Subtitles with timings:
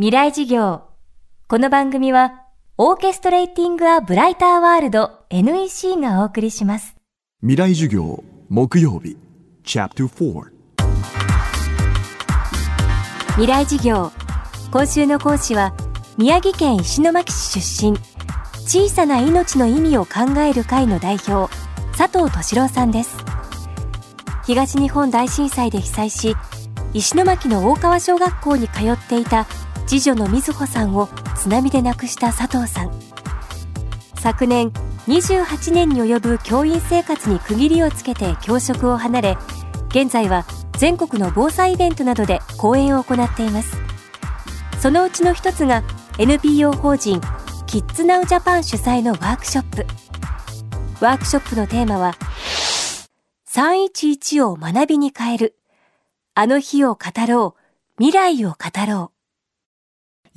[0.00, 0.84] 未来事業。
[1.46, 2.46] この番組は、
[2.78, 6.96] オーケストレーティング・ア・ブライター・ワールド NEC がお送りします。
[7.42, 9.18] 未来授業木曜日
[9.62, 10.52] Chapter 4
[13.32, 14.10] 未来事業。
[14.72, 15.74] 今週の講師は、
[16.16, 17.98] 宮城県石巻市出身、
[18.66, 21.54] 小さな命の意味を考える会の代表、
[21.98, 23.18] 佐藤敏郎さんです。
[24.46, 26.36] 東日本大震災で被災し、
[26.94, 29.46] 石巻の大川小学校に通っていた
[29.90, 32.92] 次女の瑞穂さんを津波で亡くした佐藤さん。
[34.14, 34.70] 昨年、
[35.08, 39.36] 28年に及ぶ教員生活に区切りをつけて教職を離れ、
[39.88, 40.46] 現在は
[40.78, 43.76] 全国の防災イベントなどで講演を行っています。
[44.78, 45.82] そのうちの一つが
[46.18, 47.20] NPO 法人
[47.66, 49.86] キッズナウジャパン主催のワークショップ。
[51.04, 52.14] ワークショップのテーマは
[53.48, 55.56] 311を学びに変える。
[56.36, 57.60] あの日を語ろう。
[57.98, 59.19] 未来を語ろう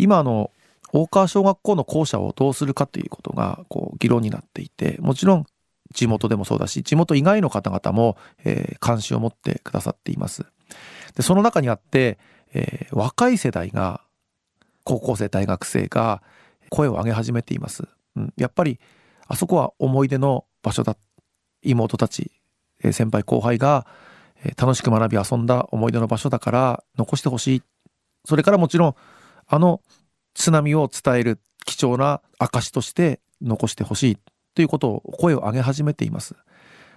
[0.04, 0.52] 今あの
[0.92, 5.46] 大川小学校の校舎をどうするかということがこう議論になっていてもちろん
[5.94, 10.46] 地元でもそうだし地元以外の方々も、えー関心を持ってくださっています。
[11.16, 12.18] でその中にあって、
[12.54, 14.02] えー若い世代が
[14.84, 16.22] 高校生大学生が
[16.70, 17.88] 声を上げ始めています。
[18.18, 18.80] うん、やっぱり
[19.28, 20.98] あそこは思い出の場所だ
[21.62, 22.32] 妹たち、
[22.84, 23.88] えー先輩後輩が、
[24.44, 27.64] え楽しく学び遊んだ思い出の場所だから残してほしい
[28.26, 28.96] それからもちろん
[29.54, 29.82] あの
[30.34, 34.18] 津波を伝える貴重な証として残してほしい
[34.56, 36.36] ということを声を上げ始めています。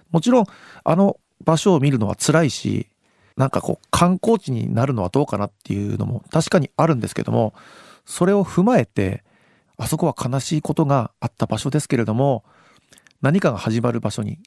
[0.09, 0.45] もちろん
[0.83, 2.87] あの場所を見るのは辛いし
[3.35, 7.53] なんかこう観光地になるのはどうかなっていうのも確かにあるんですけども
[8.05, 9.23] それを踏まえて
[9.77, 12.43] あそこは悲しいことがあった場所ですけれども
[13.21, 14.39] 何かが始まる場所に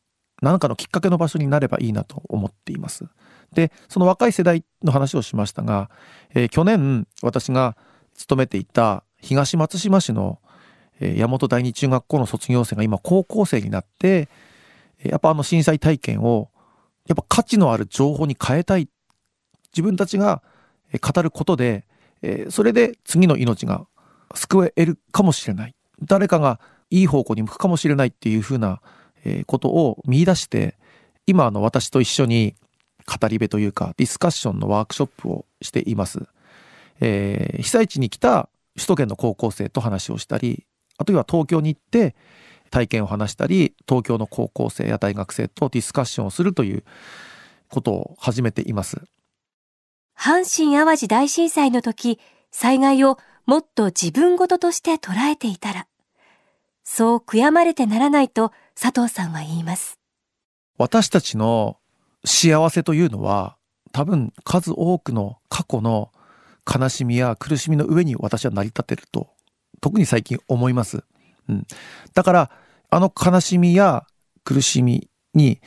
[0.42, 3.04] 何かのきっかけの場所になればいいなと思っています。
[3.52, 5.90] でその若い世代の話をしましたが、
[6.34, 7.76] えー去年私が
[8.20, 10.38] 勤めていた東松島市の、
[11.00, 14.28] えー山本第二中学校の卒業生が今高校生になって
[15.02, 16.50] やっぱあの震災体験を
[17.06, 18.90] やっぱ価値のある情報に変えたい
[19.72, 20.42] 自分たちが
[21.00, 21.86] 語ることで、
[22.50, 23.86] それで次の命が
[24.34, 26.60] 救えるかもしれない誰かが
[26.90, 28.82] いい方向に向くかもしれないっていうふうな、
[29.46, 30.76] ことを見出して
[31.26, 32.54] 今あの私と一緒に
[33.06, 36.26] 語り部というかディスカッションのワークショップをしています。
[37.00, 40.66] えー被災地に来た首都圏の高校生と話をしたり
[40.96, 42.14] あるいは東京に行って
[42.70, 46.84] 体験を話したり東京の高校生や大学生とディスカッションをするという
[47.68, 48.98] ことを始めています。
[48.98, 49.08] う。
[50.16, 55.86] 阪神淡路大震災の時、災害をもっと自分ごととして捉えていたら、
[56.84, 59.98] そう悔やまれてならないと佐藤さんは言います。
[60.78, 61.78] 私たちの
[62.24, 63.56] 幸せというのは
[63.92, 66.10] 多分数多くの過去の
[66.66, 69.28] 悲しみや苦しみの上に私は成り立ってると
[69.80, 71.04] 特に最近思います。
[71.48, 71.66] うん、
[72.14, 72.50] だから
[72.90, 74.06] あの悲しみや
[74.44, 75.60] 苦しみに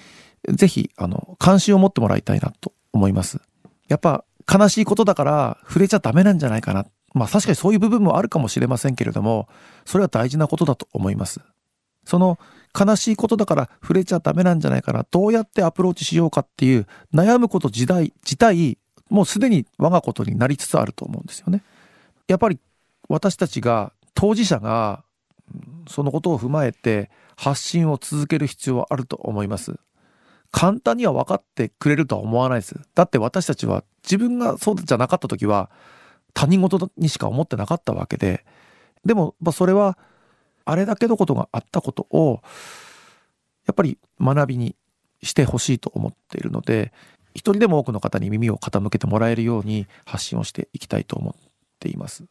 [0.50, 3.40] ぜひあの関心を持ってもらいたいなと思います。
[3.88, 6.86] やっぱ悲しいことだから触れちゃダメなんじゃないかな。
[7.14, 9.48] まあ確かにそういう部分もあるかもしれませんけれども
[9.86, 11.42] それは大事なことだと思います。
[12.06, 12.38] その
[12.78, 18.78] 悲しいことだから触れちゃダメなんじゃないかなどうやってアプローチしようかっていう悩むこと自体自体
[19.13, 21.62] もうすでに我がことになりつつあると思うんですよね。
[22.28, 22.59] やっぱり
[23.07, 25.03] 私たちが当事者が
[25.88, 29.75] そのことを踏まえて発信を続ける必要はあると思います。
[30.50, 32.75] 簡単には分かってくれるとは思わないです。
[32.96, 35.69] だって私たちは自分がそうじゃなかった時は
[36.34, 38.44] 他人事にしか思ってなかったわけで
[39.06, 39.95] でもまそれは
[40.66, 42.41] あれだけのことがあったことを
[43.68, 44.75] やっぱり学びに
[45.22, 46.91] してほしいと思っているので
[47.34, 52.26] 一人でも多くの方に耳を傾けてもらえるように発信をしていきたいと思っています。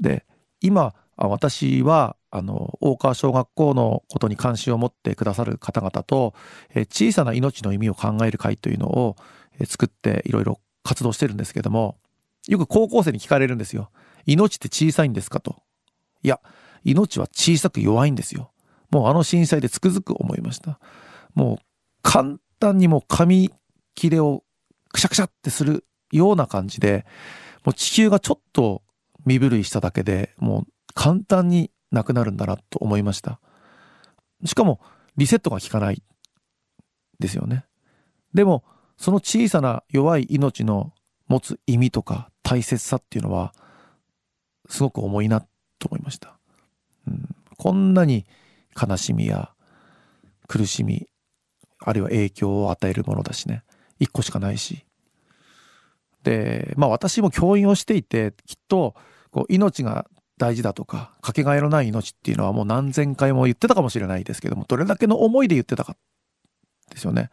[0.00, 0.24] で
[0.60, 6.34] 今私はあの大川小学校のことに関心を持ってくださる方々と
[6.74, 9.16] 小さな命の意味を考える会というのを
[9.66, 11.96] 作っていろいろ活動してるんですけども
[12.46, 13.90] よく高校生に聞かれるんですよ。
[14.26, 15.40] 命って小さいんですか？
[15.40, 15.62] と。
[16.22, 16.40] いや
[16.84, 18.50] 命は小さく弱いんですよ。
[18.90, 20.78] もうあの震災でつくづく思いました。
[21.34, 21.64] もう
[22.02, 23.50] 簡単にもう紙
[23.96, 24.44] 切れを
[24.92, 27.04] くしゃくしゃってするような感じで、
[27.64, 28.82] もう地球がちょっと
[29.24, 33.40] 身震いしただけでもう簡単になくなるんだなと思いました。
[34.44, 34.80] しかも
[35.16, 36.02] リセットが効かない
[37.18, 37.64] ですよね。
[38.34, 38.64] でも
[38.96, 40.92] その小さな弱い命の
[41.26, 43.52] 持つ意味とか大切さっていうのは
[44.68, 46.38] すごく重いなと思いました。
[47.08, 48.26] うん、こんなに
[48.80, 49.50] 悲しみや
[50.46, 51.08] 苦しみ
[51.80, 53.62] あるいは影響を与えるものだしね
[53.98, 54.86] 一個しかないし
[56.26, 58.96] で、まあ私も教員をしていて、きっと、
[59.30, 60.06] こう、命が
[60.38, 65.96] 大事だとか、かけがえのない命っていうのはもう何千回も言ってたかもしれないですけども、どれだけの思いで言ってたか、
[66.90, 67.30] ですよね。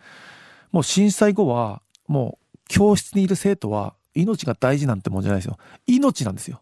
[0.71, 5.57] もう震災後は、もう教室にいる生徒は命が大事なんてもんじゃないですよ。
[5.87, 6.61] 命なんですよ。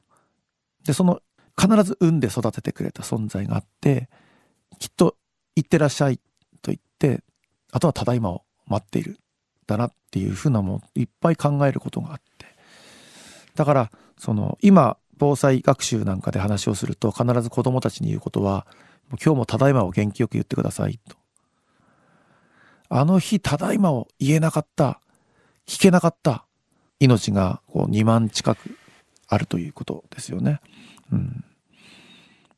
[0.85, 1.19] で、その
[1.59, 4.09] 必ず産んで育ててくれた存在があって、
[4.79, 5.17] きっと
[5.57, 6.17] 行ってらっしゃい
[6.61, 7.23] と言って、
[7.73, 9.17] あとはただいまを待っている。
[9.71, 12.45] だなっていうふうなもいっぱい考えることがあって。
[13.55, 18.65] だから、その、今、防災学習なんかで話をすると必ず子供たちに言うことは、
[19.23, 21.15] 今日もただいまを元気よく言ってくださいと。
[22.89, 24.99] あの日ただいまを言えなかった、
[25.67, 26.45] 聞けなかった
[26.99, 28.77] 命がこう2万近く
[29.27, 30.59] あるということですよね。
[31.11, 31.45] うん。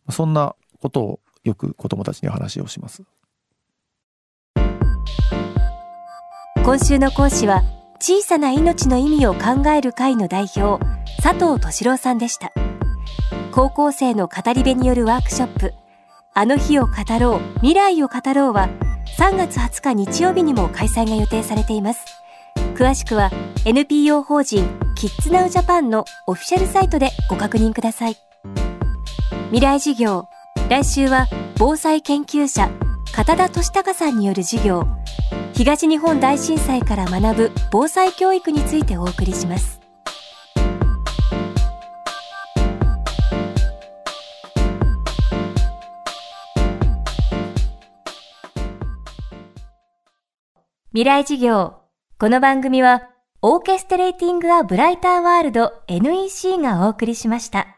[0.09, 3.04] そんなことをよく子供たちに話をします。
[6.63, 7.62] 今週の講師は
[8.00, 10.81] 小さな命の意味を考える会の代表
[11.21, 12.54] 佐藤敏郎さんでした。
[13.51, 15.74] 高校生の語り部によるワークショップ
[16.33, 18.69] あの日を語ろう未来を語ろうは
[19.19, 22.06] 3月20日日曜日にも開催が予定されています。
[22.75, 23.30] 詳しくは
[23.66, 28.16] NPO 法人キッズナウジャパンのオフィシャルサイトでご確認ください。
[29.48, 30.30] 未来事業
[30.69, 31.27] 来週は
[31.59, 32.71] 防災研究者
[33.13, 34.88] 片田俊孝さんによる授業。
[35.54, 39.80] 東日本大震災から学ぶ防災教育についてお送りします
[50.90, 51.76] 未来事業
[52.18, 53.10] この番組は
[53.44, 57.73] オーケストレーティング・ア・ブライター・ワールド NEC がお送りしました。